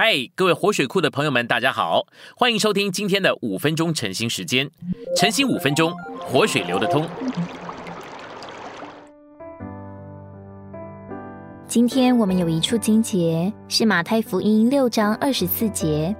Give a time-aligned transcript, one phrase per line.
[0.00, 2.06] 嗨，各位活水库的朋友们，大家好，
[2.36, 4.70] 欢迎收听今天的五分钟晨兴时间。
[5.16, 7.04] 晨兴五分钟，活水流得通。
[11.66, 16.14] 今天我们有一处经节是马太福音六章二十四节，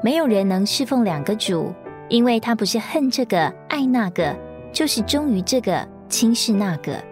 [0.00, 1.74] 没有人能侍奉两个主，
[2.08, 4.32] 因为他不是恨这个爱那个，
[4.72, 7.02] 就是忠于这个轻视那个。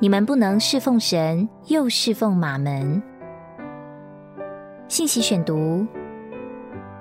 [0.00, 3.02] 你们不能侍奉神，又侍奉马门。
[4.88, 5.84] 信息选读：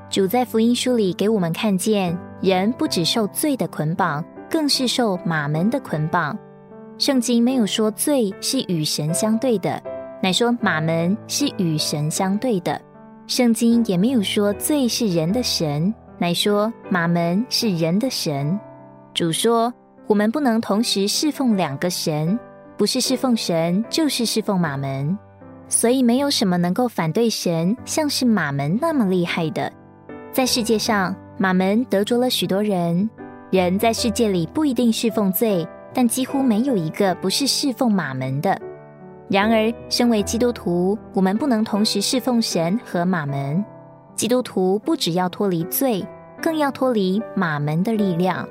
[0.09, 6.35] 主在福音书里给我们看见，人不只受罪的捆绑，更是受马门的捆绑。
[6.98, 9.79] 圣经没有说罪是与神相对的，
[10.20, 12.81] 乃说马门是与神相对的。
[13.27, 18.59] 圣经也没有说罪是人的神，乃说马门是人的神。
[19.13, 19.71] 主说，
[20.07, 22.40] 我们不能同时侍奉两个神，
[22.77, 25.15] 不是侍奉神，就是侍奉马门。
[25.68, 29.72] 所以没有什么能够反对神，像是马门那么厉害的。
[30.32, 33.10] 在世界上，马门得着了许多人。
[33.52, 38.60] 人在世界里不一定侍奉罪，但几乎没有一个不是侍奉马门的。
[39.30, 43.63] 然而，身为基督徒，我们不能同时侍奉神和马门。
[44.16, 46.05] 基督徒不只要脱离罪，
[46.41, 48.48] 更要脱离马门的力量。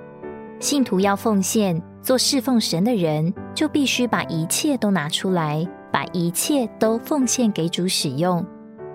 [0.59, 5.67] 信徒要奉献，做侍奉神的人，就必须把一切都拿出来。
[5.95, 8.45] 把一切都奉献给主使用，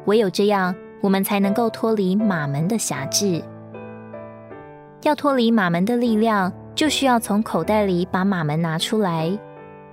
[0.04, 3.42] 唯有这样，我们才能够脱离马门的辖制。
[5.04, 9.32] 要脱离马门的力量，就需要从口袋里把马门拿出来。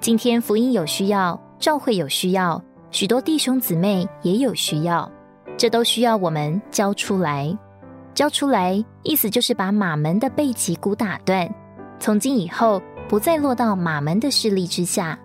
[0.00, 5.08] 今天福音有需要，教会有需要，许多弟兄姊妹也有需要，
[5.56, 7.56] 这都需要我们交出来。
[8.14, 11.48] 交出来，意思就是把马门的背脊骨打断，
[12.00, 15.16] 从今以后不再落到马门的势力之下。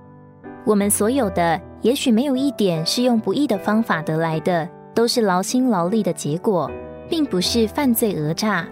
[0.65, 1.59] 我们所有的。
[1.81, 6.69] 也许没有一点是用不义的方法得来的，都是劳心劳力的结果，
[7.09, 8.67] 并不是犯罪讹诈。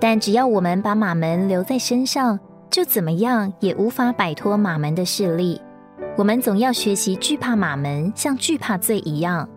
[0.00, 2.36] 但只要我们把马门留在身上，
[2.68, 5.60] 就怎么样也无法摆脱马门的势力。
[6.16, 9.48] 我们总要学习惧怕马门，像惧怕罪一样。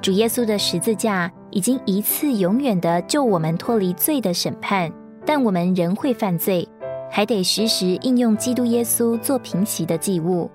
[0.00, 4.90] 主耶稣的十字架已经一次永远的救我们脱离罪的审判，
[5.26, 6.66] 但我们仍会犯罪，
[7.10, 10.50] 还得时时应用基督耶稣做平息的祭物，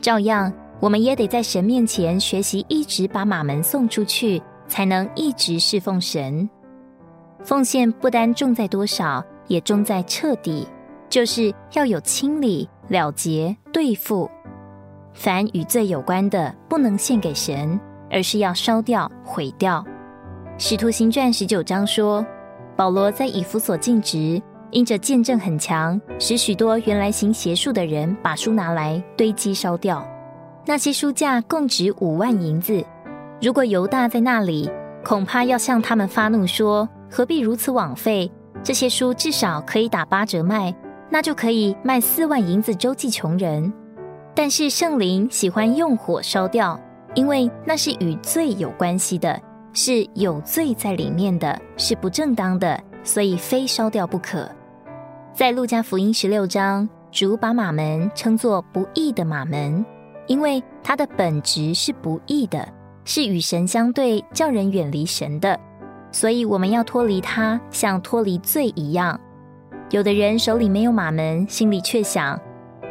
[0.00, 0.52] 照样。
[0.80, 6.48] 我们也得在神面前学习，一直把马门送出去，才能一直侍奉神。
[7.44, 10.66] 奉献不单重在多少，也重在彻底，
[11.10, 14.30] 就是要有清理、了结、对付。
[15.12, 17.78] 凡与罪有关的，不能献给神，
[18.10, 19.84] 而是要烧掉、毁掉。
[20.56, 22.24] 使徒行传十九章说，
[22.74, 24.40] 保罗在以弗所尽职，
[24.72, 30.06] 因着见证很强，使许多原来行邪术的人把书拿来堆积烧掉。
[30.66, 32.84] 那些书架共值五万银子，
[33.40, 34.70] 如果犹大在那里，
[35.04, 38.30] 恐怕要向他们发怒说：“何必如此枉费？
[38.62, 40.74] 这些书至少可以打八折卖，
[41.08, 43.72] 那就可以卖四万银子周济穷人。”
[44.34, 46.78] 但是圣灵喜欢用火烧掉，
[47.14, 49.40] 因为那是与罪有关系的，
[49.72, 54.48] 是有罪在里面的，是不正当的，所以非烧掉不可。
[55.32, 59.84] 在路加福音十六章，主把马门称作不义的马门。
[60.26, 62.68] 因为它的本质是不义的，
[63.04, 65.58] 是与神相对，叫人远离神的，
[66.12, 69.18] 所以我们要脱离它，像脱离罪一样。
[69.90, 72.38] 有的人手里没有马门，心里却想：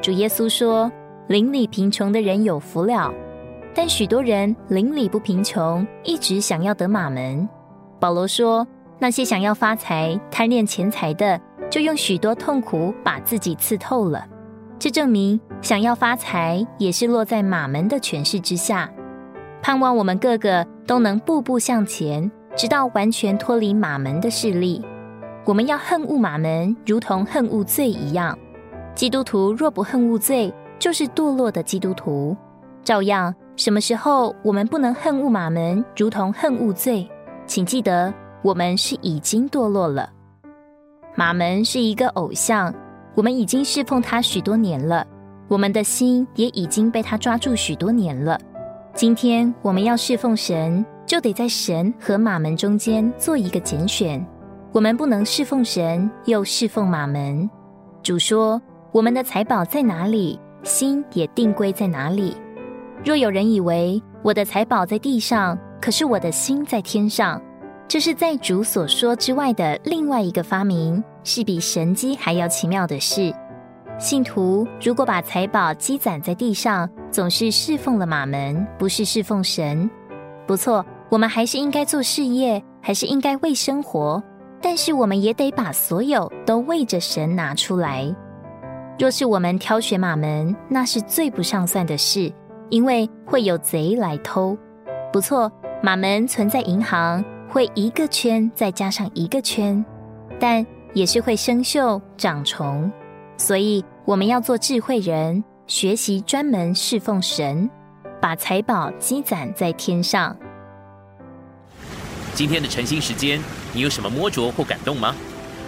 [0.01, 0.91] 主耶稣说，
[1.27, 3.13] 邻里贫穷的人有福了。
[3.73, 7.47] 但许多人邻里不贫穷，一直想要得马门。
[7.99, 8.67] 保罗说，
[8.97, 14.25] 那些想要发财、贪恋钱财的，就用许多痛苦把自己刺透了。
[14.77, 18.89] 这证明，想要发财也是落在马门的权势之下。
[19.61, 24.83] 盼望我们个个都能步步向前，直到完全脱离马门的势力。
[25.45, 28.37] 我们要恨恶马门，如同恨恶罪一样。
[28.95, 32.35] 基督徒若不恨恶罪，就是堕落的基督徒。
[32.83, 37.09] 照样，什么时候我们不能恨恶马门，如同恨恶罪？
[37.45, 40.09] 请记得，我们是已经堕落了。
[41.15, 42.73] 马门是一个偶像。
[43.15, 45.05] 我们已经侍奉他许多年了，
[45.47, 48.39] 我们的心也已经被他抓住许多年了。
[48.93, 54.25] 今天我们要侍奉神，就得在神和马门中间做一个拣选。
[54.71, 57.49] 我们不能侍奉神又侍奉马门。
[58.03, 58.61] 主说
[58.93, 62.37] ：“我们的财宝在哪里，心也定归在哪里。”
[63.03, 67.41] 若有人以为我的财宝在地上，可是我的心在天上，
[67.89, 71.03] 这是在主所说之外的另外一个发明。
[71.23, 73.33] 是比神机还要奇妙的事。
[73.97, 79.89] 信徒如果把财宝积攒在地上，总是侍奉了马门，不是侍奉神。
[80.47, 84.21] 不错，我们还是应该做事业，还是应该为生活，
[84.61, 88.15] 但是我们也得把所有都为着神拿出来。
[88.97, 92.31] 若是我们挑选马门，那是最不上算的事，
[92.69, 94.57] 因为会有贼来偷。
[95.11, 95.51] 不错，
[95.83, 99.83] 马门存在银行，会一个圈再加上一个圈，
[100.39, 100.63] 但
[100.93, 102.89] 也是会生锈长虫。
[103.37, 107.67] 所以我们要做智慧人，学习专门侍奉神，
[108.21, 110.37] 把财宝积攒在天上。
[112.35, 113.41] 今天的晨兴时间，
[113.73, 115.15] 你有什么摸着或感动吗？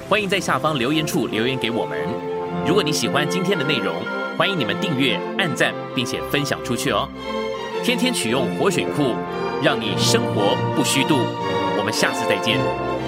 [0.08, 1.98] 欢迎在下方留言处留言给我们。
[2.68, 3.96] 如果你喜欢今天的内容，
[4.38, 7.10] 欢迎你们订阅、按赞，并且分享出去哦。
[7.84, 9.16] 天天取用活水库，
[9.64, 11.18] 让你生活不虚度。
[11.82, 13.01] 我们下次再见。